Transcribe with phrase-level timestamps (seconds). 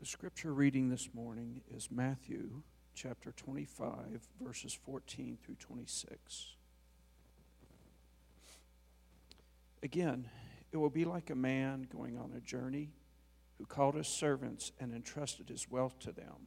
[0.00, 2.62] The scripture reading this morning is Matthew
[2.94, 6.54] chapter 25, verses 14 through 26.
[9.82, 10.26] Again,
[10.72, 12.92] it will be like a man going on a journey
[13.58, 16.46] who called his servants and entrusted his wealth to them.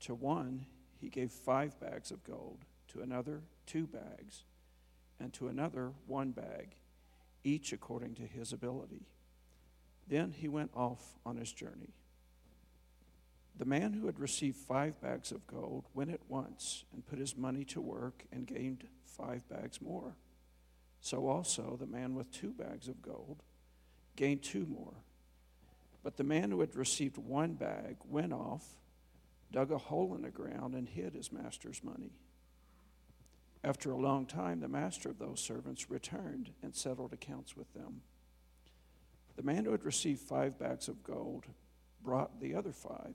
[0.00, 0.66] To one,
[1.00, 4.44] he gave five bags of gold, to another, two bags,
[5.18, 6.76] and to another, one bag,
[7.44, 9.06] each according to his ability.
[10.06, 11.94] Then he went off on his journey.
[13.58, 17.36] The man who had received five bags of gold went at once and put his
[17.36, 20.16] money to work and gained five bags more.
[21.00, 23.42] So also the man with two bags of gold
[24.16, 24.94] gained two more.
[26.02, 28.64] But the man who had received one bag went off,
[29.52, 32.12] dug a hole in the ground, and hid his master's money.
[33.64, 38.00] After a long time, the master of those servants returned and settled accounts with them.
[39.36, 41.44] The man who had received five bags of gold
[42.02, 43.14] brought the other five.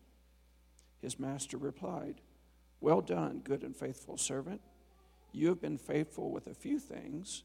[1.01, 2.21] His master replied,
[2.79, 4.61] Well done, good and faithful servant.
[5.31, 7.43] You have been faithful with a few things.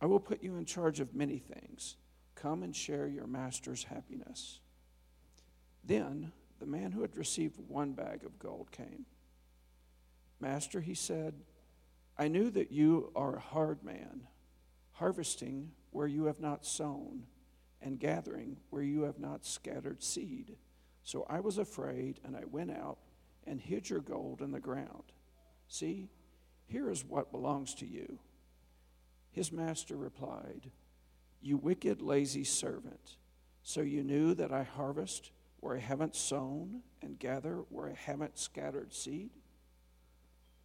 [0.00, 1.96] I will put you in charge of many things.
[2.34, 4.60] Come and share your master's happiness.
[5.82, 9.06] Then the man who had received one bag of gold came.
[10.40, 11.34] Master, he said,
[12.18, 14.28] I knew that you are a hard man,
[14.92, 17.24] harvesting where you have not sown,
[17.80, 20.56] and gathering where you have not scattered seed.
[21.04, 22.98] So I was afraid, and I went out
[23.46, 25.12] and hid your gold in the ground.
[25.68, 26.08] See,
[26.66, 28.18] here is what belongs to you.
[29.30, 30.70] His master replied,
[31.42, 33.16] You wicked, lazy servant.
[33.62, 35.30] So you knew that I harvest
[35.60, 39.30] where I haven't sown and gather where I haven't scattered seed?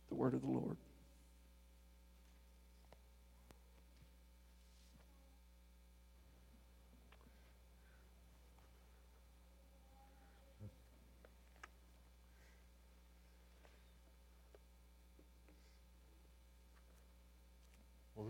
[0.07, 0.77] The word of the Lord.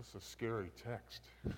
[0.00, 1.20] This is a scary text.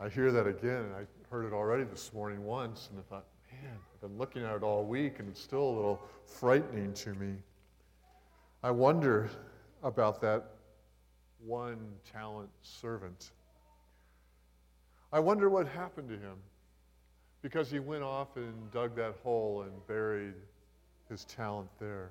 [0.00, 3.26] I hear that again, and I heard it already this morning once, and I thought,
[3.52, 7.14] man, I've been looking at it all week, and it's still a little frightening to
[7.14, 7.34] me.
[8.64, 9.30] I wonder
[9.84, 10.46] about that
[11.46, 11.78] one
[12.12, 13.30] talent servant.
[15.12, 16.38] I wonder what happened to him
[17.40, 20.34] because he went off and dug that hole and buried
[21.08, 22.10] his talent there.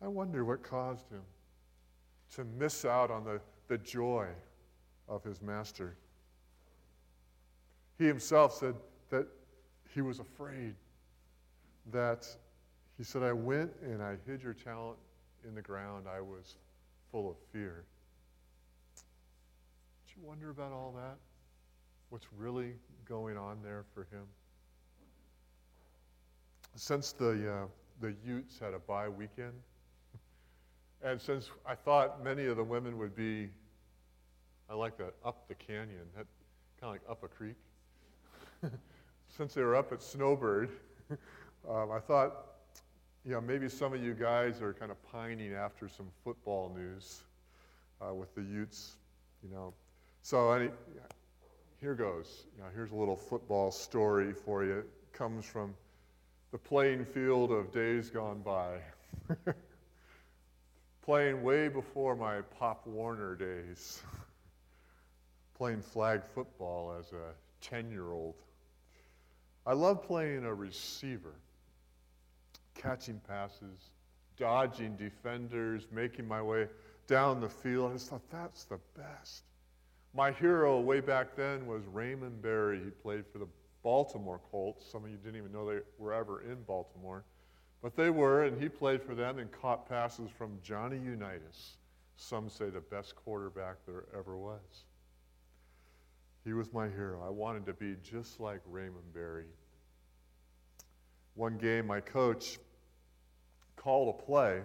[0.00, 1.22] I wonder what caused him
[2.34, 4.28] to miss out on the, the joy
[5.08, 5.96] of his master.
[7.98, 8.74] He himself said
[9.10, 9.26] that
[9.94, 10.74] he was afraid,
[11.90, 12.26] that
[12.96, 14.98] he said, I went and I hid your talent
[15.46, 16.06] in the ground.
[16.08, 16.56] I was
[17.10, 17.84] full of fear.
[20.06, 21.16] Did you wonder about all that?
[22.10, 22.74] What's really
[23.08, 24.24] going on there for him?
[26.74, 27.66] Since the, uh,
[28.00, 29.54] the Utes had a bye weekend,
[31.02, 33.48] and since I thought many of the women would be,
[34.68, 36.26] I like that, up the canyon, that
[36.80, 37.56] kind of like up a creek.
[39.36, 40.70] since they were up at Snowbird,
[41.68, 42.46] um, I thought,
[43.24, 47.22] you know, maybe some of you guys are kind of pining after some football news
[48.00, 48.96] uh, with the Utes,
[49.42, 49.72] you know.
[50.22, 50.70] So any,
[51.80, 52.44] here goes.
[52.56, 54.78] You know, here's a little football story for you.
[54.78, 55.74] It comes from
[56.50, 58.78] the playing field of days gone by.
[61.08, 64.02] playing way before my Pop Warner days,
[65.56, 67.32] playing flag football as a
[67.62, 68.34] 10 year old.
[69.64, 71.32] I love playing a receiver,
[72.74, 73.88] catching passes,
[74.36, 76.68] dodging defenders, making my way
[77.06, 77.92] down the field.
[77.92, 79.44] I just thought that's the best.
[80.12, 82.84] My hero way back then was Raymond Berry.
[82.84, 83.48] He played for the
[83.82, 84.84] Baltimore Colts.
[84.92, 87.24] Some of you didn't even know they were ever in Baltimore.
[87.80, 91.76] But they were, and he played for them and caught passes from Johnny Unitas,
[92.16, 94.84] some say the best quarterback there ever was.
[96.44, 97.22] He was my hero.
[97.24, 99.46] I wanted to be just like Raymond Berry.
[101.34, 102.58] One game, my coach
[103.76, 104.62] called a play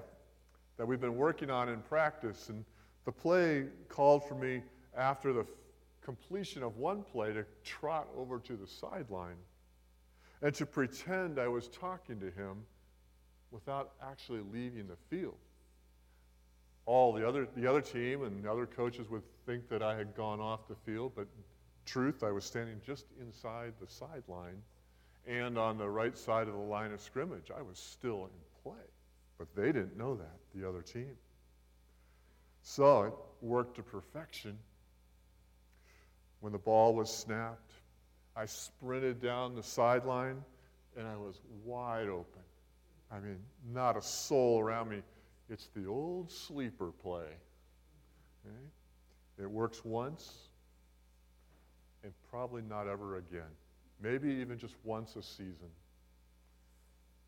[0.77, 2.65] that we've been working on in practice, and
[3.05, 4.63] the play called for me
[4.97, 5.45] after the
[6.01, 9.37] completion of one play to trot over to the sideline.
[10.41, 12.65] and to pretend I was talking to him
[13.53, 15.37] without actually leaving the field.
[16.85, 20.15] All the other, the other team and the other coaches would think that I had
[20.15, 21.27] gone off the field, but
[21.85, 24.61] truth, I was standing just inside the sideline
[25.25, 27.51] and on the right side of the line of scrimmage.
[27.55, 28.31] I was still in
[28.63, 28.83] play,
[29.37, 31.15] but they didn't know that, the other team.
[32.63, 34.57] So it worked to perfection.
[36.41, 37.71] When the ball was snapped,
[38.35, 40.43] I sprinted down the sideline
[40.97, 42.41] and I was wide open.
[43.13, 43.37] I mean,
[43.71, 45.01] not a soul around me.
[45.49, 47.27] It's the old sleeper play.
[48.45, 48.55] Okay?
[49.43, 50.49] It works once
[52.03, 53.41] and probably not ever again.
[54.01, 55.69] Maybe even just once a season.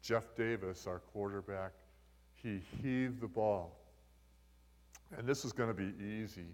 [0.02, 1.72] Jeff Davis, our quarterback,
[2.36, 3.80] he heaved the ball.
[5.18, 6.48] And this is going to be easy.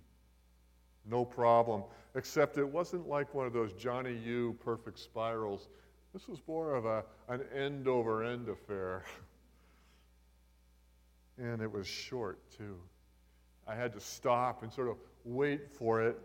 [1.09, 1.83] No problem.
[2.15, 5.69] Except it wasn't like one of those Johnny U perfect spirals.
[6.13, 9.03] This was more of a, an end over end affair.
[11.37, 12.77] and it was short, too.
[13.67, 16.19] I had to stop and sort of wait for it.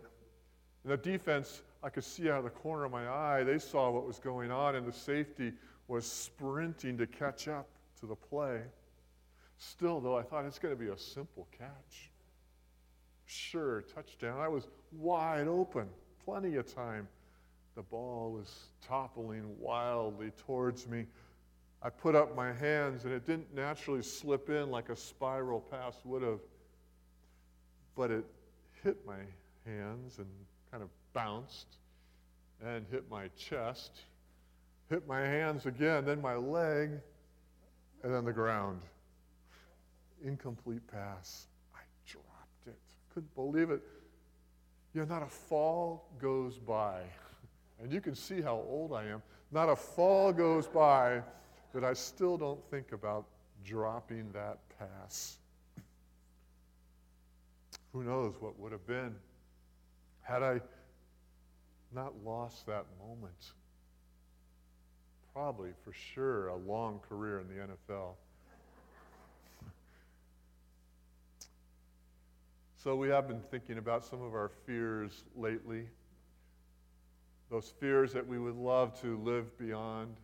[0.83, 3.89] And the defense, I could see out of the corner of my eye, they saw
[3.89, 5.53] what was going on, and the safety
[5.87, 7.67] was sprinting to catch up
[7.99, 8.61] to the play.
[9.57, 12.11] Still, though, I thought it's going to be a simple catch.
[13.25, 14.39] Sure, touchdown.
[14.39, 15.87] I was wide open,
[16.23, 17.07] plenty of time.
[17.77, 21.05] The ball was toppling wildly towards me.
[21.83, 25.93] I put up my hands, and it didn't naturally slip in like a spiral pass
[26.03, 26.39] would have,
[27.95, 28.25] but it
[28.83, 29.19] hit my
[29.63, 30.25] hands and
[30.71, 31.67] kind of bounced
[32.65, 33.91] and hit my chest,
[34.89, 36.89] hit my hands again, then my leg,
[38.01, 38.81] and then the ground.
[40.25, 41.45] Incomplete pass.
[41.75, 42.79] I dropped it.
[43.13, 43.83] Couldn't believe it.
[44.95, 47.01] You know, not a fall goes by,
[47.81, 49.21] and you can see how old I am.
[49.51, 51.21] Not a fall goes by
[51.73, 53.25] that I still don't think about
[53.63, 55.37] dropping that pass.
[57.93, 59.15] Who knows what would have been
[60.21, 60.59] had I
[61.93, 63.53] not lost that moment?
[65.33, 68.15] Probably, for sure, a long career in the NFL.
[72.77, 75.87] so, we have been thinking about some of our fears lately.
[77.49, 80.17] Those fears that we would love to live beyond.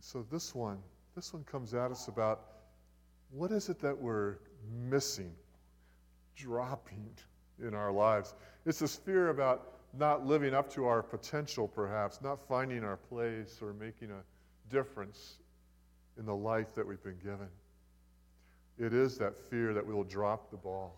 [0.00, 0.78] So, this one,
[1.14, 2.46] this one comes at us about
[3.30, 4.36] what is it that we're
[4.88, 5.32] missing,
[6.36, 7.10] dropping
[7.60, 8.34] in our lives.
[8.66, 13.58] It's this fear about not living up to our potential, perhaps, not finding our place
[13.60, 14.22] or making a
[14.72, 15.38] difference
[16.18, 17.48] in the life that we've been given.
[18.78, 20.96] It is that fear that we will drop the ball.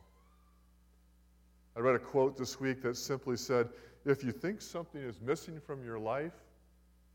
[1.76, 3.68] I read a quote this week that simply said,
[4.06, 6.34] If you think something is missing from your life,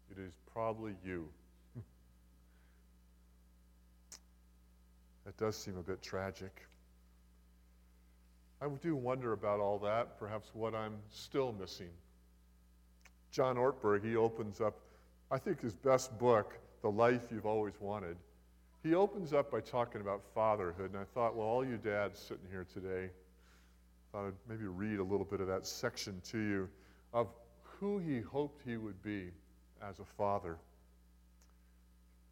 [0.10, 1.30] it is probably you.
[5.26, 6.66] that does seem a bit tragic.
[8.60, 11.92] I do wonder about all that, perhaps what I'm still missing.
[13.32, 14.80] John Ortberg, he opens up,
[15.30, 18.18] I think his best book, The Life You've Always Wanted.
[18.82, 22.48] He opens up by talking about fatherhood, and I thought, well, all you dads sitting
[22.50, 26.70] here today, I thought I'd maybe read a little bit of that section to you
[27.14, 27.28] of
[27.62, 29.32] who he hoped he would be
[29.82, 30.58] as a father.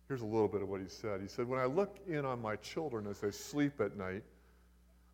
[0.07, 1.21] Here's a little bit of what he said.
[1.21, 4.23] He said, When I look in on my children as they sleep at night,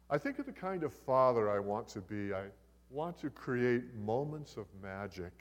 [0.10, 2.34] I think of the kind of father I want to be.
[2.34, 2.46] I
[2.92, 5.32] want to create moments of magic.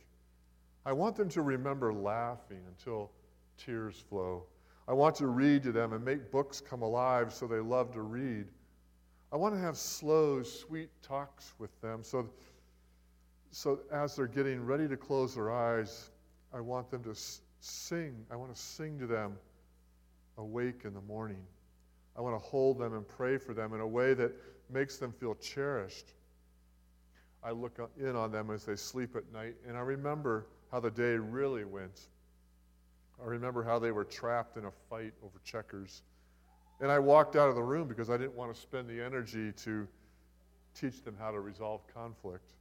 [0.87, 3.11] I want them to remember laughing until
[3.59, 4.45] tears flow.
[4.89, 8.03] I want to read to them and make books come alive so they love to
[8.03, 8.47] read.
[9.33, 12.29] I want to have slow, sweet talks with them so,
[13.53, 16.11] so as they're getting ready to close their eyes,
[16.53, 17.15] I want them to
[17.61, 18.25] sing.
[18.31, 19.37] I want to sing to them
[20.39, 21.43] awake in the morning.
[22.17, 24.33] I want to hold them and pray for them in a way that
[24.71, 26.15] makes them feel cherished.
[27.45, 30.91] I look in on them as they sleep at night, and I remember how the
[30.91, 32.09] day really went.
[33.23, 36.03] I remember how they were trapped in a fight over checkers.
[36.81, 39.53] And I walked out of the room because I didn't want to spend the energy
[39.65, 39.87] to
[40.75, 42.53] teach them how to resolve conflict.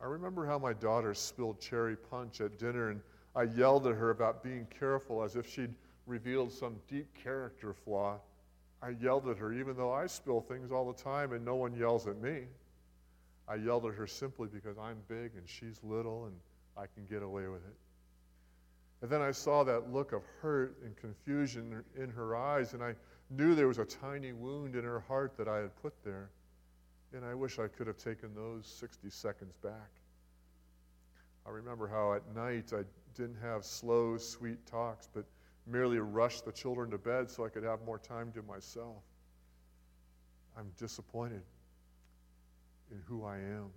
[0.00, 3.00] I remember how my daughter spilled cherry punch at dinner, and
[3.34, 5.74] I yelled at her about being careful as if she'd
[6.06, 8.18] revealed some deep character flaw.
[8.80, 11.74] I yelled at her, even though I spill things all the time and no one
[11.74, 12.44] yells at me.
[13.48, 16.34] I yelled at her simply because I'm big and she's little and
[16.76, 17.76] I can get away with it.
[19.02, 22.94] And then I saw that look of hurt and confusion in her eyes, and I
[23.30, 26.30] knew there was a tiny wound in her heart that I had put there.
[27.14, 29.90] And I wish I could have taken those 60 seconds back.
[31.46, 32.82] I remember how at night I
[33.14, 35.24] didn't have slow, sweet talks, but
[35.66, 39.02] merely rushed the children to bed so I could have more time to myself.
[40.56, 41.42] I'm disappointed
[42.90, 43.70] in who I am.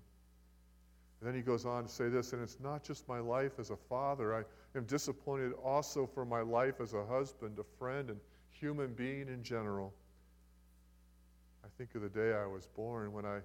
[1.20, 3.70] And then he goes on to say this, and it's not just my life as
[3.70, 4.34] a father.
[4.34, 4.44] I
[4.76, 8.20] am disappointed also for my life as a husband, a friend, and
[8.50, 9.94] human being in general.
[11.72, 13.40] I think of the day I was born when I,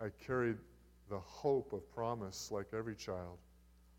[0.00, 0.56] I carried
[1.08, 3.38] the hope of promise like every child.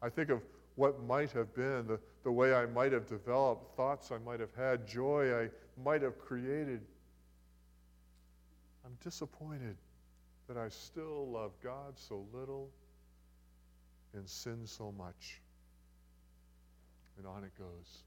[0.01, 0.41] I think of
[0.75, 4.53] what might have been, the, the way I might have developed, thoughts I might have
[4.55, 5.49] had, joy I
[5.83, 6.81] might have created.
[8.85, 9.75] I'm disappointed
[10.47, 12.69] that I still love God so little
[14.13, 15.41] and sin so much.
[17.17, 18.03] And on it goes.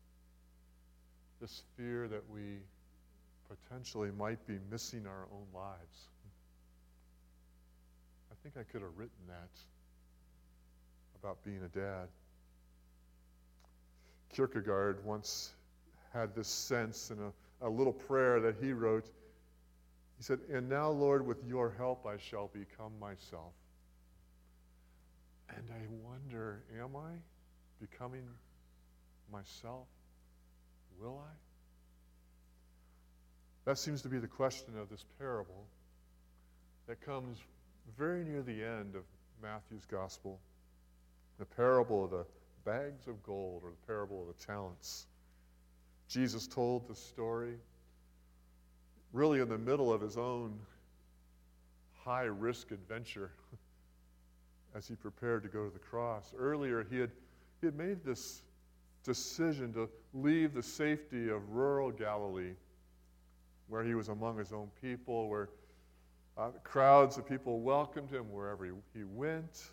[1.40, 2.60] This fear that we
[3.50, 6.08] potentially might be missing our own lives.
[8.30, 9.50] I think I could have written that
[11.20, 12.08] about being a dad.
[14.32, 15.50] Kierkegaard once
[16.12, 19.06] had this sense in a, a little prayer that he wrote.
[20.16, 23.52] He said, And now, Lord, with your help, I shall become myself.
[25.56, 27.10] And I wonder, am I
[27.80, 28.28] becoming
[29.32, 29.88] myself?
[31.00, 31.49] Will I?
[33.64, 35.66] That seems to be the question of this parable
[36.86, 37.38] that comes
[37.96, 39.02] very near the end of
[39.42, 40.38] Matthew's gospel.
[41.38, 42.26] The parable of the
[42.64, 45.06] bags of gold or the parable of the talents.
[46.08, 47.54] Jesus told the story
[49.12, 50.58] really in the middle of his own
[52.04, 53.30] high risk adventure
[54.74, 56.32] as he prepared to go to the cross.
[56.36, 57.10] Earlier, he had,
[57.60, 58.42] he had made this
[59.04, 62.54] decision to leave the safety of rural Galilee,
[63.70, 65.48] where he was among his own people, where
[66.36, 69.70] uh, crowds of people welcomed him wherever he, he went,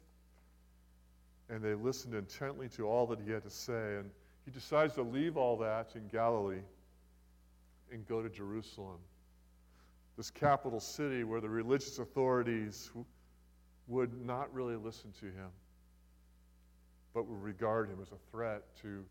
[1.49, 3.95] and they listened intently to all that he had to say.
[3.97, 4.09] And
[4.45, 6.61] he decides to leave all that in Galilee
[7.91, 8.97] and go to Jerusalem,
[10.15, 12.91] this capital city where the religious authorities
[13.87, 15.49] would not really listen to him,
[17.13, 19.03] but would regard him as a threat to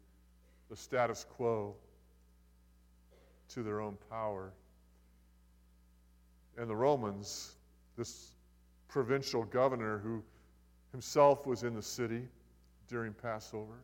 [0.69, 1.75] the status quo,
[3.49, 4.53] to their own power.
[6.57, 7.57] And the Romans,
[7.97, 8.31] this
[8.89, 10.23] provincial governor who
[10.93, 12.23] himself was in the city
[12.89, 13.75] during Passover,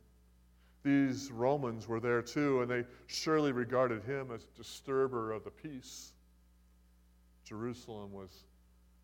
[0.83, 5.51] these Romans were there too, and they surely regarded him as a disturber of the
[5.51, 6.13] peace.
[7.45, 8.45] Jerusalem was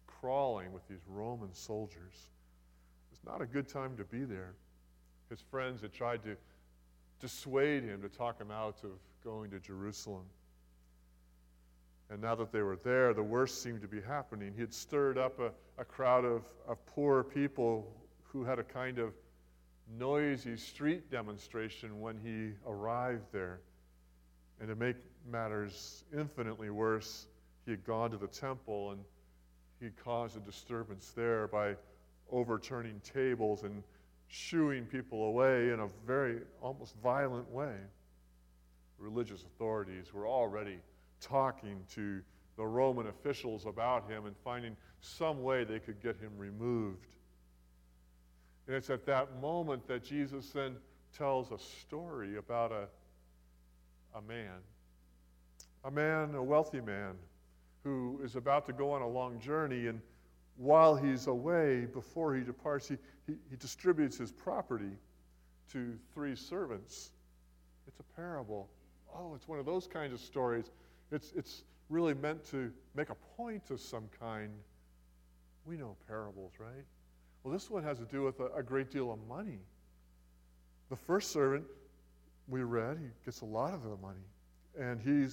[0.06, 2.28] crawling with these Roman soldiers.
[3.12, 4.54] It's not a good time to be there.
[5.30, 6.36] His friends had tried to
[7.20, 8.90] dissuade him, to talk him out of
[9.22, 10.24] going to Jerusalem.
[12.10, 14.52] And now that they were there, the worst seemed to be happening.
[14.54, 17.86] He had stirred up a, a crowd of, of poor people
[18.22, 19.12] who had a kind of
[19.98, 23.60] noisy street demonstration when he arrived there.
[24.60, 24.96] And to make
[25.30, 27.26] matters infinitely worse,
[27.64, 29.00] he had gone to the temple and
[29.80, 31.76] he caused a disturbance there by
[32.30, 33.82] overturning tables and
[34.28, 37.74] shooing people away in a very almost violent way.
[38.98, 40.78] Religious authorities were already
[41.20, 42.20] talking to
[42.56, 47.06] the Roman officials about him and finding some way they could get him removed.
[48.66, 50.76] And it's at that moment that Jesus then
[51.16, 52.88] tells a story about a,
[54.18, 54.58] a man,
[55.84, 57.14] a man, a wealthy man,
[57.84, 59.86] who is about to go on a long journey.
[59.86, 60.00] And
[60.56, 64.92] while he's away, before he departs, he, he, he distributes his property
[65.72, 67.10] to three servants.
[67.86, 68.68] It's a parable.
[69.14, 70.70] Oh, it's one of those kinds of stories.
[71.10, 74.50] It's, it's really meant to make a point of some kind.
[75.64, 76.84] We know parables, right?
[77.42, 79.60] Well, this one has to do with a, a great deal of money.
[80.90, 81.64] The first servant
[82.48, 84.24] we read, he gets a lot of the money.
[84.78, 85.26] And he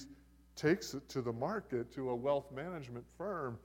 [0.54, 3.58] takes it to the market, to a wealth management firm,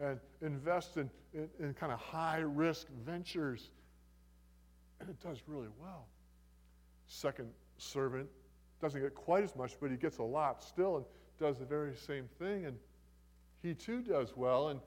[0.00, 3.70] and invests in, in, in kind of high risk ventures.
[5.00, 6.06] And it does really well.
[7.06, 8.28] Second servant
[8.80, 11.06] doesn't get quite as much, but he gets a lot still and
[11.38, 12.66] does the very same thing.
[12.66, 12.76] And
[13.62, 14.68] he too does well.
[14.68, 14.80] And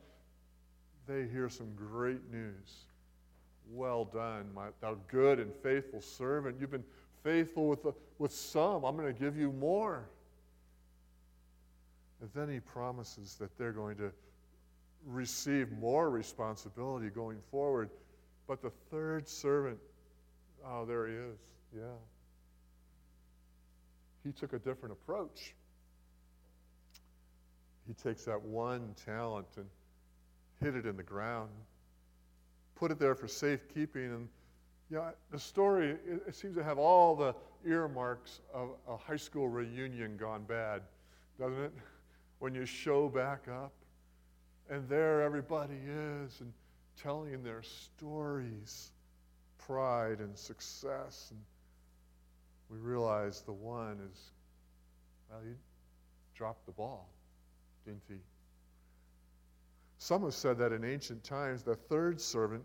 [1.07, 2.85] they hear some great news.
[3.69, 6.57] Well done, my thou good and faithful servant.
[6.59, 6.85] You've been
[7.23, 8.85] faithful with, the, with some.
[8.85, 10.07] I'm going to give you more.
[12.21, 14.11] And then he promises that they're going to
[15.05, 17.89] receive more responsibility going forward.
[18.47, 19.77] But the third servant,
[20.65, 21.37] oh, there he is.
[21.75, 21.83] Yeah.
[24.23, 25.53] He took a different approach.
[27.87, 29.65] He takes that one talent and
[30.61, 31.49] hid it in the ground,
[32.75, 34.29] put it there for safekeeping, and
[34.89, 39.49] Yeah, the story, it, it seems to have all the earmarks of a high school
[39.49, 40.81] reunion gone bad,
[41.39, 41.73] doesn't it?
[42.39, 43.73] When you show back up,
[44.69, 46.53] and there everybody is, and
[47.01, 48.91] telling their stories,
[49.57, 51.31] pride and success.
[51.31, 51.39] And
[52.69, 54.31] we realize the one is,
[55.29, 55.53] well, he
[56.35, 57.09] dropped the ball,
[59.97, 62.63] Some have said that in ancient times, the third servant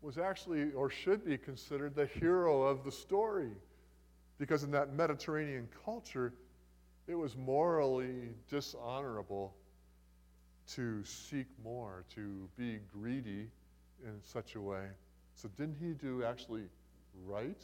[0.00, 3.50] was actually or should be considered the hero of the story.
[4.38, 6.32] Because in that Mediterranean culture,
[7.08, 9.54] it was morally dishonorable
[10.68, 13.48] to seek more, to be greedy
[14.04, 14.86] in such a way.
[15.34, 16.64] So, didn't he do actually
[17.26, 17.60] right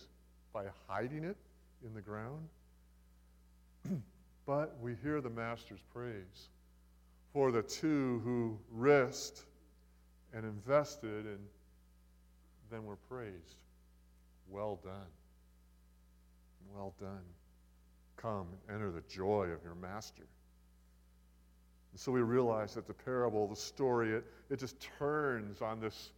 [0.52, 1.36] by hiding it
[1.84, 2.48] in the ground?
[4.46, 6.48] but we hear the Master's praise
[7.34, 9.42] for the two who risked
[10.32, 11.40] and invested and
[12.70, 13.56] then were praised.
[14.48, 15.10] Well done.
[16.72, 17.24] Well done.
[18.16, 20.22] Come enter the joy of your master.
[21.90, 26.12] And so we realize that the parable, the story, it, it just turns on this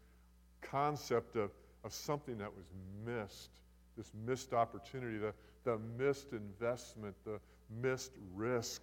[0.61, 1.51] concept of,
[1.83, 2.67] of something that was
[3.07, 3.51] missed,
[3.97, 5.33] this missed opportunity, the,
[5.65, 7.41] the missed investment, the
[7.83, 8.83] missed risk.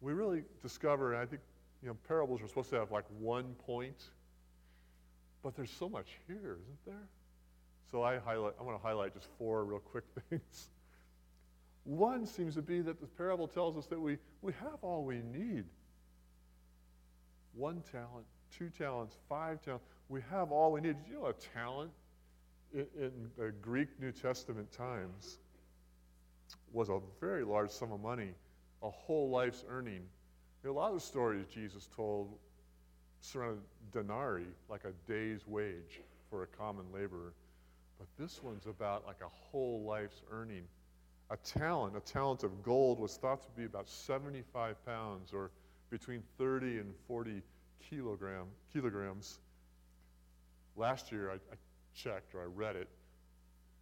[0.00, 1.42] We really discover, and I think
[1.82, 4.10] you know, parables are supposed to have like one point
[5.46, 7.08] but there's so much here, isn't there?
[7.92, 10.70] So I highlight, I want to highlight just four real quick things.
[11.84, 15.22] One seems to be that the parable tells us that we, we have all we
[15.32, 15.62] need.
[17.54, 18.26] One talent,
[18.58, 19.84] two talents, five talents.
[20.08, 20.96] We have all we need.
[20.96, 21.92] Did you know a talent
[22.74, 25.38] in, in the Greek New Testament times
[26.72, 28.32] was a very large sum of money,
[28.82, 30.02] a whole life's earning.
[30.64, 32.38] a lot of the stories Jesus told
[33.20, 37.32] surrounded denarii, like a day's wage for a common laborer.
[37.98, 40.64] But this one's about like a whole life's earning.
[41.30, 45.50] A talent, a talent of gold, was thought to be about 75 pounds or
[45.90, 47.42] between 30 and 40
[47.88, 49.40] kilogram, kilograms.
[50.76, 51.56] Last year, I, I
[51.94, 52.88] checked or I read it.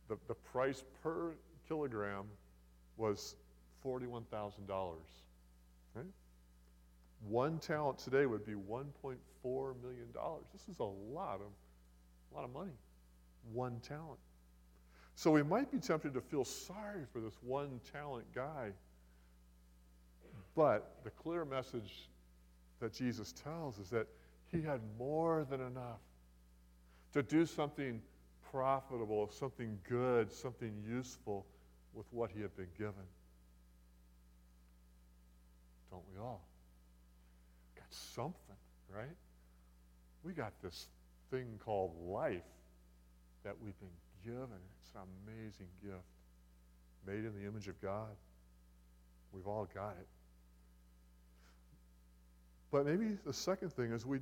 [0.09, 1.33] The, the price per
[1.67, 2.25] kilogram
[2.97, 3.37] was
[3.85, 4.95] $41,000.
[5.95, 6.05] Right?
[7.29, 9.17] One talent today would be $1.4
[9.83, 10.09] million.
[10.53, 11.53] This is a lot of,
[12.33, 12.73] a lot of money.
[13.53, 14.19] One talent.
[15.15, 18.71] So we might be tempted to feel sorry for this one talent guy.
[20.55, 22.09] But the clear message
[22.81, 24.07] that Jesus tells is that
[24.51, 26.01] he had more than enough
[27.13, 28.01] to do something
[28.51, 31.47] profitable, something good, something useful
[31.95, 33.05] with what he had been given.
[35.95, 36.41] Don't we all?
[37.77, 38.57] Got something,
[38.93, 39.17] right?
[40.25, 40.89] We got this
[41.31, 42.43] thing called life
[43.45, 44.59] that we've been given.
[44.83, 46.03] It's an amazing gift.
[47.07, 48.09] Made in the image of God.
[49.33, 50.09] We've all got it.
[52.73, 54.19] But maybe the second thing is we,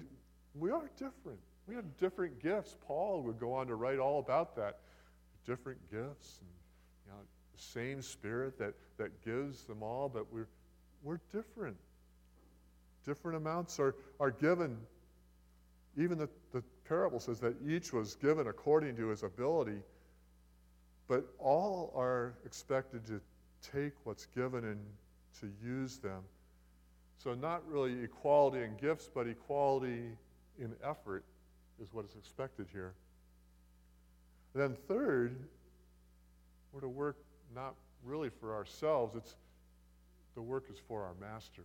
[0.55, 1.39] we are different.
[1.67, 2.77] We have different gifts.
[2.87, 4.81] Paul would go on to write all about that.
[5.47, 6.51] Different gifts and
[7.07, 7.19] you know,
[7.57, 10.49] the same spirit that, that gives them all, but we're,
[11.03, 11.77] we're different.
[13.05, 14.79] Different amounts are, are given.
[15.97, 19.79] Even the, the parable says that each was given according to his ability,
[21.09, 23.21] but all are expected to
[23.73, 24.81] take what's given and
[25.41, 26.23] to use them.
[27.19, 30.03] So, not really equality in gifts, but equality
[30.59, 31.25] in effort
[31.81, 32.95] is what is expected here.
[34.55, 35.37] then, third,
[36.73, 37.17] we're to work
[37.55, 39.37] not really for ourselves, it's
[40.35, 41.63] the work is for our master,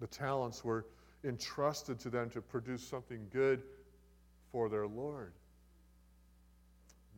[0.00, 0.84] the talents were
[1.24, 3.62] entrusted to them to produce something good
[4.50, 5.32] for their Lord,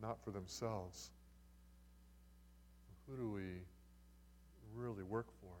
[0.01, 1.09] not for themselves.
[3.07, 3.61] Who do we
[4.75, 5.51] really work for?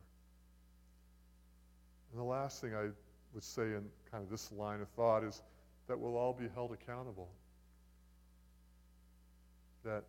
[2.11, 2.89] And the last thing I
[3.33, 5.41] would say in kind of this line of thought is
[5.87, 7.29] that we'll all be held accountable.
[9.83, 10.03] That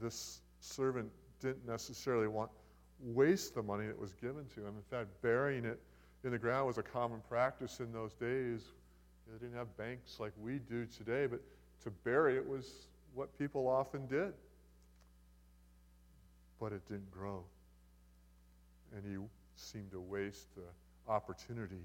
[0.00, 2.50] this servant didn't necessarily want
[3.00, 4.74] waste the money that was given to him.
[4.76, 5.80] In fact, burying it
[6.24, 8.62] in the ground was a common practice in those days.
[9.26, 11.40] They didn't have banks like we do today, but
[11.84, 14.32] to bury it was what people often did.
[16.60, 17.44] But it didn't grow.
[18.96, 19.22] And he
[19.54, 21.82] seemed to waste the opportunity.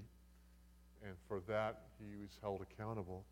[1.04, 3.24] And for that, he was held accountable.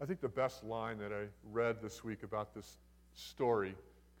[0.00, 2.78] I think the best line that I read this week about this
[3.14, 3.74] story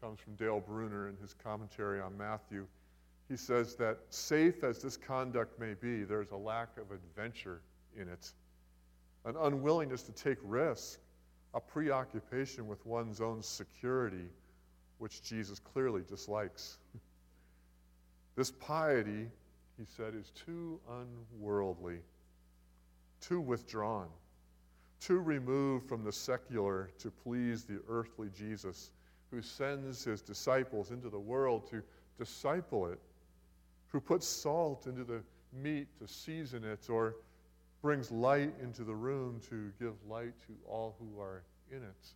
[0.04, 2.66] comes from Dale Bruner in his commentary on Matthew
[3.28, 7.60] he says that safe as this conduct may be, there's a lack of adventure
[7.96, 8.32] in it.
[9.24, 10.98] an unwillingness to take risk,
[11.54, 14.28] a preoccupation with one's own security,
[14.98, 16.76] which Jesus clearly dislikes.
[18.36, 19.26] this piety,
[19.78, 22.00] he said, is too unworldly,
[23.22, 24.08] too withdrawn,
[25.00, 28.90] too removed from the secular to please the earthly Jesus
[29.34, 31.82] who sends his disciples into the world to
[32.18, 33.00] disciple it,
[33.88, 35.20] who puts salt into the
[35.52, 37.16] meat to season it, or
[37.82, 42.06] brings light into the room to give light to all who are in it.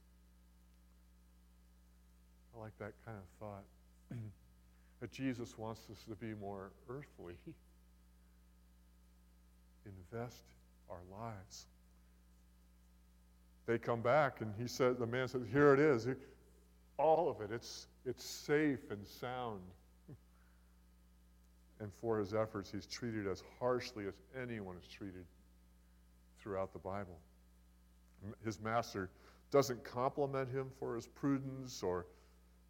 [2.57, 3.65] I like that kind of thought.
[5.01, 7.35] that Jesus wants us to be more earthly.
[10.13, 10.45] Invest
[10.89, 11.67] our lives.
[13.67, 16.07] They come back, and he said, the man says, Here it is
[16.99, 17.55] all of it.
[17.55, 19.61] It's, it's safe and sound.
[21.81, 25.25] and for his efforts, he's treated as harshly as anyone is treated
[26.41, 27.19] throughout the Bible.
[28.45, 29.11] His master
[29.51, 32.05] doesn't compliment him for his prudence or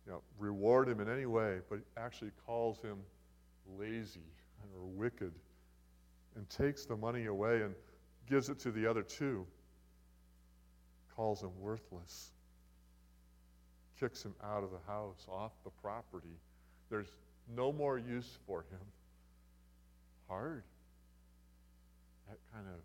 [0.07, 2.99] you know, reward him in any way, but actually calls him
[3.79, 4.21] lazy
[4.75, 5.33] or wicked
[6.37, 7.75] and takes the money away and
[8.29, 9.47] gives it to the other two,
[11.15, 12.31] calls him worthless
[13.99, 16.37] kicks him out of the house, off the property.
[16.91, 17.09] There's
[17.55, 18.87] no more use for him.
[20.29, 20.63] Hard.
[22.29, 22.81] That kind of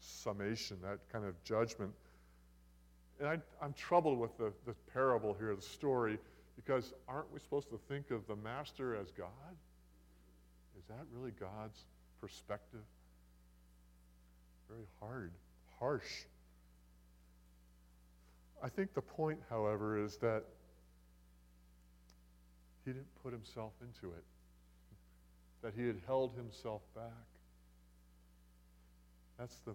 [0.00, 1.92] summation, that kind of judgment.
[3.18, 6.18] And I, am troubled with the, the parable here, the story,
[6.56, 9.26] because aren't we supposed to think of the master as God?
[10.78, 11.84] Is that really God's
[12.20, 12.80] perspective?
[14.68, 15.32] Very hard,
[15.78, 16.24] harsh.
[18.62, 20.44] I think the point, however, is that
[22.84, 24.24] he didn't put himself into it,
[25.62, 27.04] that he had held himself back.
[29.38, 29.74] That's the,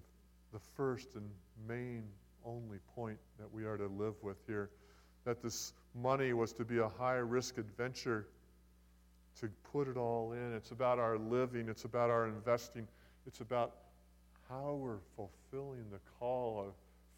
[0.53, 1.29] the first and
[1.67, 2.03] main
[2.45, 4.69] only point that we are to live with here.
[5.23, 8.27] That this money was to be a high risk adventure
[9.39, 10.53] to put it all in.
[10.53, 12.87] It's about our living, it's about our investing,
[13.25, 13.73] it's about
[14.47, 16.73] how we're fulfilling the call of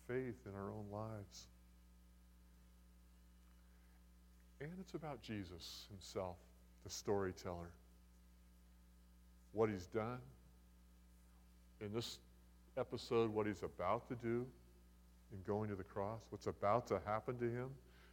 [0.07, 1.47] faith in our own lives.
[4.59, 6.35] And it's about Jesus himself,
[6.83, 7.69] the storyteller.
[9.53, 10.19] What he's done.
[11.79, 12.17] In this
[12.77, 14.45] episode, what he's about to do
[15.31, 17.69] in going to the cross, what's about to happen to him.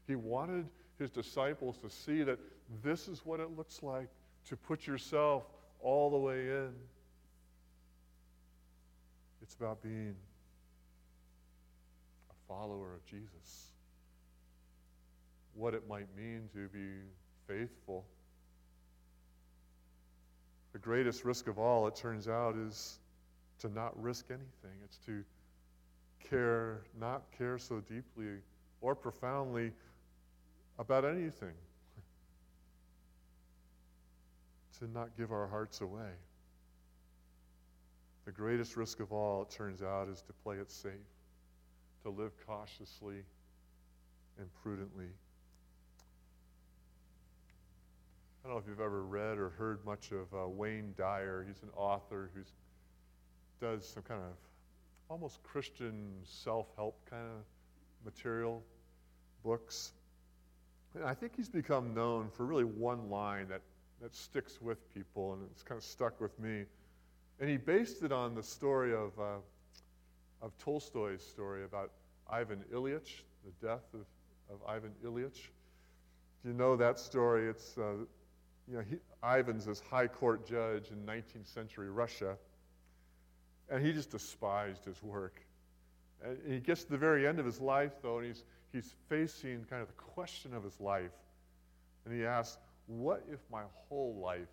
[0.06, 0.66] He wanted
[0.98, 2.38] his disciples to see that
[2.82, 4.08] this is what it looks like
[4.48, 5.44] to put yourself
[5.80, 6.70] all the way in.
[9.42, 10.14] It's about being
[12.30, 13.73] a follower of Jesus
[15.54, 17.02] what it might mean to be
[17.46, 18.04] faithful.
[20.72, 22.98] The greatest risk of all, it turns out, is
[23.60, 24.78] to not risk anything.
[24.84, 25.24] It's to
[26.28, 28.38] care, not care so deeply
[28.80, 29.72] or profoundly
[30.78, 31.54] about anything.
[34.78, 36.10] to not give our hearts away.
[38.24, 40.92] The greatest risk of all, it turns out, is to play it safe,
[42.02, 43.22] to live cautiously
[44.38, 45.08] and prudently.
[48.44, 51.46] I don't know if you've ever read or heard much of uh, Wayne Dyer.
[51.48, 52.42] He's an author who
[53.58, 54.36] does some kind of
[55.08, 57.42] almost Christian self help kind of
[58.04, 58.62] material,
[59.42, 59.92] books.
[60.94, 63.62] And I think he's become known for really one line that,
[64.02, 66.64] that sticks with people, and it's kind of stuck with me.
[67.40, 69.36] And he based it on the story of, uh,
[70.42, 71.92] of Tolstoy's story about
[72.28, 74.04] Ivan Ilyich, the death of,
[74.50, 75.48] of Ivan Ilyich.
[76.42, 77.48] Do you know that story?
[77.48, 78.04] It's uh,
[78.68, 82.36] you know, he, Ivan's this high court judge in 19th century Russia,
[83.70, 85.40] and he just despised his work.
[86.24, 89.64] And he gets to the very end of his life, though, and he's, he's facing
[89.68, 91.12] kind of the question of his life.
[92.04, 94.48] And he asks, What if my whole life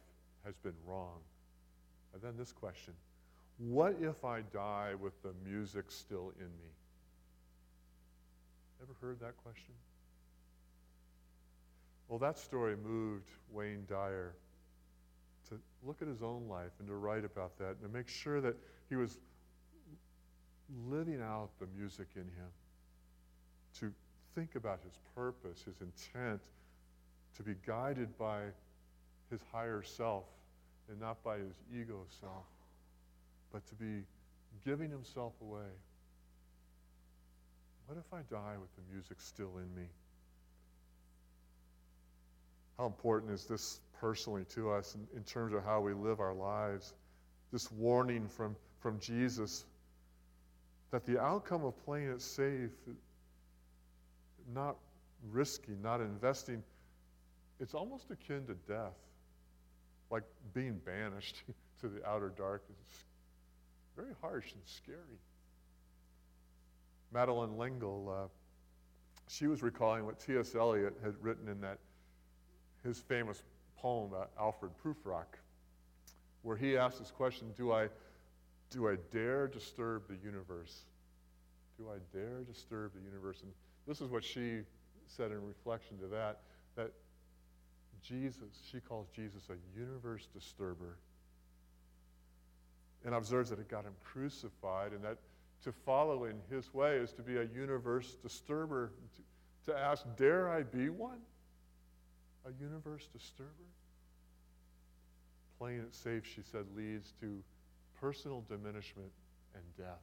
[0.45, 1.19] has been wrong?
[2.13, 2.93] And then this question
[3.57, 6.71] What if I die with the music still in me?
[8.81, 9.73] Ever heard that question?
[12.11, 14.33] Well, that story moved Wayne Dyer
[15.47, 18.41] to look at his own life and to write about that and to make sure
[18.41, 18.57] that
[18.89, 19.17] he was
[20.89, 22.51] living out the music in him,
[23.79, 23.93] to
[24.35, 26.41] think about his purpose, his intent,
[27.37, 28.41] to be guided by
[29.29, 30.25] his higher self
[30.89, 32.43] and not by his ego self,
[33.53, 34.03] but to be
[34.65, 35.71] giving himself away.
[37.85, 39.87] What if I die with the music still in me?
[42.81, 46.33] How important is this personally to us in, in terms of how we live our
[46.33, 46.95] lives?
[47.53, 49.65] This warning from, from Jesus
[50.89, 52.71] that the outcome of playing it safe,
[54.51, 54.77] not
[55.31, 56.63] risky, not investing,
[57.59, 58.97] it's almost akin to death,
[60.09, 60.23] like
[60.55, 61.43] being banished
[61.81, 63.05] to the outer darkness.
[63.95, 65.19] Very harsh and scary.
[67.13, 68.27] Madeleine L'Engle, uh,
[69.27, 70.55] she was recalling what T.S.
[70.55, 71.77] Eliot had written in that
[72.83, 73.43] his famous
[73.77, 75.37] poem about Alfred Prufrock,
[76.43, 77.87] where he asks this question Do I,
[78.69, 80.81] do I dare disturb the universe?
[81.77, 83.41] Do I dare disturb the universe?
[83.41, 83.51] And
[83.87, 84.59] this is what she
[85.07, 86.39] said in reflection to that
[86.75, 86.91] that
[88.01, 90.97] Jesus, she calls Jesus a universe disturber.
[93.05, 95.17] And observes that it got him crucified, and that
[95.63, 98.91] to follow in his way is to be a universe disturber,
[99.65, 101.19] to, to ask, Dare I be one?
[102.45, 103.49] A universe disturber?
[105.59, 107.43] Playing it safe, she said, leads to
[107.99, 109.11] personal diminishment
[109.53, 110.01] and death.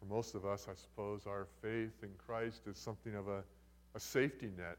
[0.00, 3.42] For most of us, I suppose, our faith in Christ is something of a,
[3.94, 4.76] a safety net.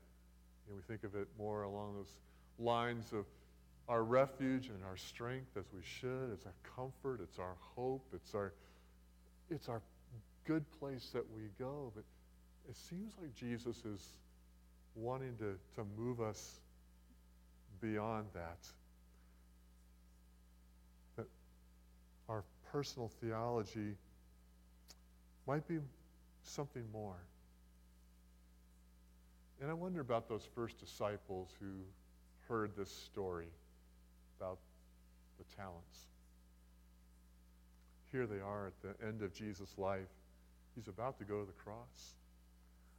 [0.74, 2.18] We think of it more along those
[2.60, 3.26] lines of
[3.88, 6.32] our refuge and our strength as we should.
[6.34, 8.52] It's our comfort, it's our hope, it's our,
[9.50, 9.82] it's our
[10.46, 11.92] good place that we go.
[11.96, 12.04] But
[12.70, 14.02] it seems like Jesus is
[14.96, 16.60] wanting to, to move us
[17.82, 18.58] beyond that.
[21.18, 21.28] That
[22.30, 23.96] our personal theology
[25.48, 25.80] might be
[26.44, 27.18] something more.
[29.62, 31.72] And I wonder about those first disciples who
[32.48, 33.48] heard this story
[34.40, 34.58] about
[35.38, 36.08] the talents.
[38.12, 40.08] Here they are at the end of Jesus' life.
[40.76, 42.16] He's about to go to the cross,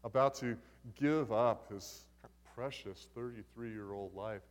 [0.07, 0.57] about to
[0.99, 2.05] give up his
[2.55, 4.43] precious 33 year old life.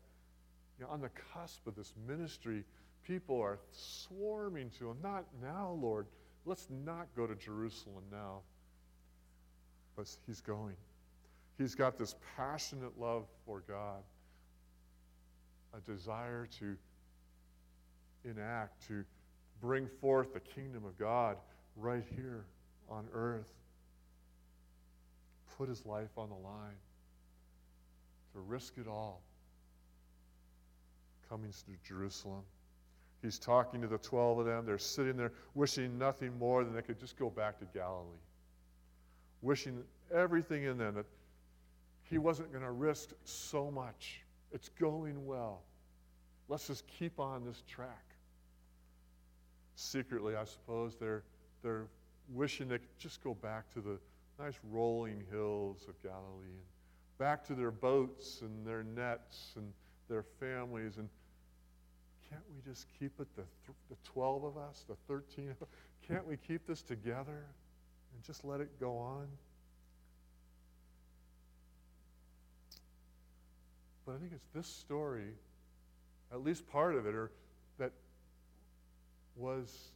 [0.78, 2.64] You know, on the cusp of this ministry,
[3.08, 4.98] people are swarming to him.
[5.02, 6.06] Not now, Lord.
[6.46, 8.42] Let's not go to Jerusalem now.
[9.96, 10.76] But he's going.
[11.58, 14.04] He's got this passionate love for God,
[15.74, 16.76] a desire to
[18.26, 19.06] enact, to
[19.62, 21.38] bring forth the kingdom of God
[21.78, 22.44] right here
[22.90, 23.54] on earth.
[25.58, 26.76] Put his life on the line,
[28.34, 29.22] to risk it all.
[31.30, 32.44] Coming to Jerusalem.
[33.22, 34.66] He's talking to the 12 of them.
[34.66, 38.06] They're sitting there wishing nothing more than they could just go back to Galilee.
[39.42, 41.06] Wishing everything in them that
[42.04, 44.22] he wasn't going to risk so much.
[44.52, 45.62] It's going well.
[46.48, 48.06] Let's just keep on this track.
[49.76, 51.24] Secretly, I suppose, they're,
[51.64, 51.88] they're
[52.34, 53.98] wishing they could just go back to the
[54.40, 59.72] nice rolling hills of Galilee and back to their boats and their nets and
[60.10, 61.10] their families and
[62.30, 65.68] can't we just keep it, the, th- the 12 of us, the 13 of us?
[66.08, 67.46] Can't we keep this together
[68.14, 69.28] and just let it go on?
[74.06, 75.34] But I think it's this story,
[76.32, 77.32] at least part of it, or
[77.80, 77.92] that
[79.36, 79.90] was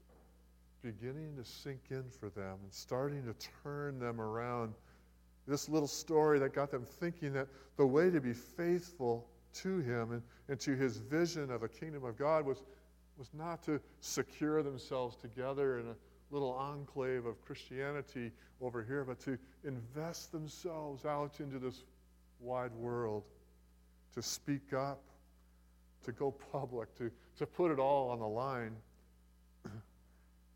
[0.81, 4.73] beginning to sink in for them and starting to turn them around.
[5.47, 10.11] This little story that got them thinking that the way to be faithful to him
[10.11, 12.63] and, and to his vision of a kingdom of God was,
[13.17, 15.95] was not to secure themselves together in a
[16.31, 21.83] little enclave of Christianity over here, but to invest themselves out into this
[22.39, 23.23] wide world,
[24.13, 25.01] to speak up,
[26.03, 28.75] to go public, to, to put it all on the line.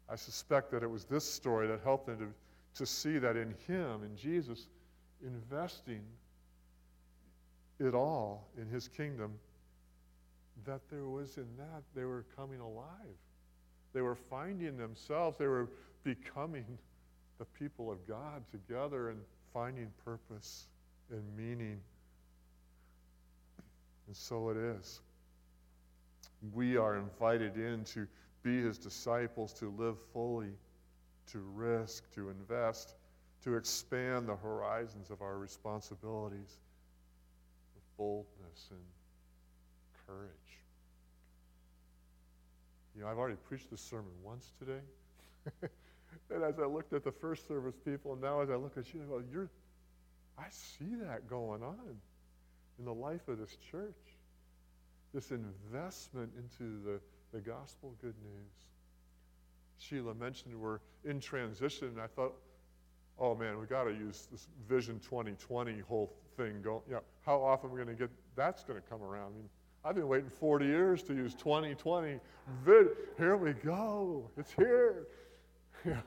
[0.10, 2.28] I suspect that it was this story that helped them to,
[2.80, 4.68] to see that in Him, in Jesus,
[5.24, 6.02] investing
[7.80, 9.34] it all in his kingdom,
[10.66, 13.18] that there was in that they were coming alive.
[13.94, 15.70] They were finding themselves, they were
[16.04, 16.66] becoming
[17.40, 19.20] the people of God together and
[19.54, 20.68] finding purpose
[21.12, 21.80] and meaning.
[24.08, 25.02] And so it is.
[26.54, 28.08] We are invited in to
[28.44, 30.54] be his disciples, to live fully,
[31.32, 32.96] to risk, to invest,
[33.44, 36.58] to expand the horizons of our responsibilities
[37.76, 38.80] with boldness and
[40.08, 40.30] courage.
[42.96, 44.82] You know, I've already preached this sermon once today.
[46.30, 48.94] and as I looked at the first service people, and now as I look at
[48.94, 49.50] you, I go, You're,
[50.38, 51.80] I see that going on
[52.80, 53.96] in the life of this church.
[55.14, 57.00] This investment into the,
[57.34, 58.54] the gospel good news.
[59.80, 62.34] Sheila mentioned we're in transition, and I thought,
[63.20, 66.82] oh man, we got to use this Vision 2020 whole thing going.
[66.88, 69.34] You know, how often are we going to get that's going to come around?
[69.34, 69.50] I mean,
[69.84, 72.20] I've been waiting 40 years to use 2020.
[72.64, 74.30] Vid- here we go.
[74.38, 75.08] It's here.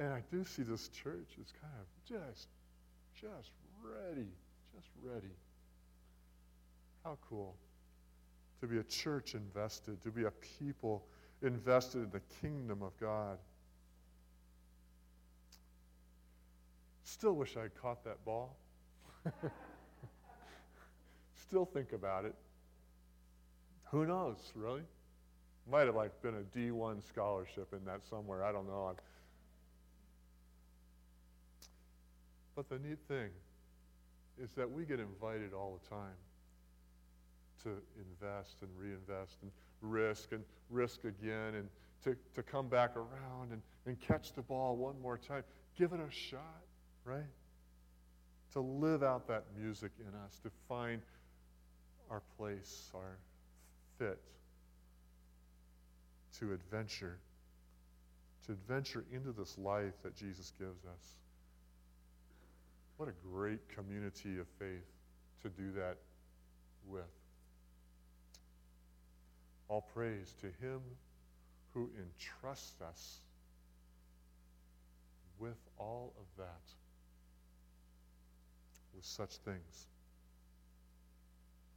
[0.00, 2.48] And I do see this church is kind of just,
[3.14, 3.50] just
[3.84, 4.28] ready,
[4.74, 5.28] just ready.
[7.04, 7.54] How cool
[8.60, 11.06] to be a church invested, to be a people
[11.42, 13.38] invested in the kingdom of God.
[17.04, 18.56] Still wish I'd caught that ball.
[21.34, 22.34] Still think about it.
[23.90, 24.82] Who knows, really?
[25.70, 28.44] Might have like been a D1 scholarship in that somewhere.
[28.44, 28.94] I don't know.
[32.54, 33.30] But the neat thing
[34.40, 36.16] is that we get invited all the time
[37.64, 41.68] to invest and reinvest and risk and risk again and
[42.04, 45.44] to, to come back around and, and catch the ball one more time.
[45.76, 46.62] Give it a shot,
[47.04, 47.24] right?
[48.52, 51.02] To live out that music in us, to find
[52.10, 53.18] our place, our
[53.98, 54.20] fit,
[56.38, 57.18] to adventure,
[58.46, 61.16] to adventure into this life that Jesus gives us.
[62.96, 64.86] What a great community of faith
[65.42, 65.96] to do that
[66.86, 67.19] with.
[69.70, 70.80] All praise to Him
[71.74, 73.20] who entrusts us
[75.38, 76.60] with all of that,
[78.92, 79.86] with such things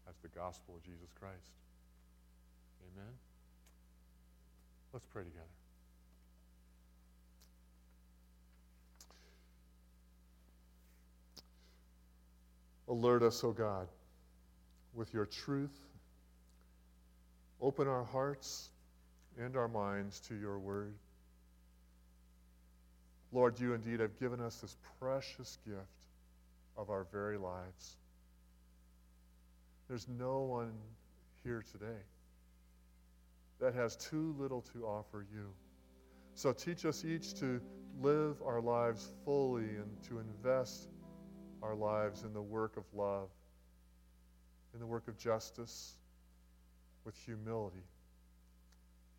[0.10, 1.52] as the gospel of Jesus Christ.
[2.96, 3.14] Amen.
[4.92, 5.46] Let's pray together.
[12.88, 13.88] Alert us, O God,
[14.96, 15.80] with your truth.
[17.62, 18.70] Open our hearts
[19.38, 20.96] and our minds to your word.
[23.32, 26.08] Lord, you indeed have given us this precious gift
[26.78, 27.98] of our very lives.
[29.88, 30.74] There's no one
[31.44, 32.02] here today
[33.60, 35.50] that has too little to offer you.
[36.36, 37.62] So teach us each to
[38.02, 40.90] live our lives fully and to invest
[41.62, 43.30] our lives in the work of love,
[44.74, 45.96] in the work of justice,
[47.06, 47.84] with humility,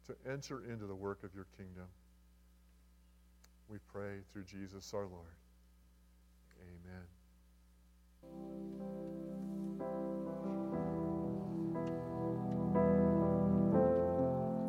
[0.07, 1.87] to enter into the work of your kingdom.
[3.69, 5.37] We pray through Jesus our Lord.
[6.61, 7.05] Amen.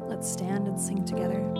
[0.07, 1.55] Let's stand and sing together.